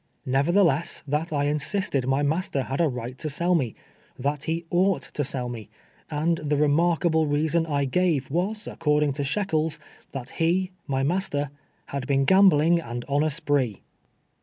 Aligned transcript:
—nevertheless, 0.25 1.03
that 1.07 1.31
I 1.31 1.43
insisted 1.45 2.07
my 2.07 2.23
master 2.23 2.63
had 2.63 2.81
a 2.81 2.87
right 2.87 3.15
to 3.19 3.29
sell 3.29 3.53
me; 3.53 3.75
that 4.17 4.45
he 4.45 4.65
oucjld 4.71 5.11
to 5.11 5.23
sell 5.23 5.47
me; 5.47 5.69
and 6.09 6.39
the 6.39 6.57
remarkable 6.57 7.27
reason 7.27 7.67
I 7.67 7.85
gave 7.85 8.31
was, 8.31 8.65
according 8.65 9.11
to 9.11 9.23
Shekels, 9.23 9.77
because 10.11 10.31
he, 10.31 10.71
my 10.87 11.03
master, 11.03 11.51
"had 11.89 12.07
been 12.07 12.25
gambling 12.25 12.79
and 12.79 13.05
on 13.07 13.23
a 13.23 13.29
spree 13.29 13.83